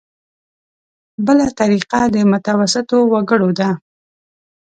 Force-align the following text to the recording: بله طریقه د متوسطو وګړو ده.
بله 1.25 1.45
طریقه 1.59 2.01
د 2.13 2.15
متوسطو 2.31 2.97
وګړو 3.11 3.49
ده. 3.59 3.69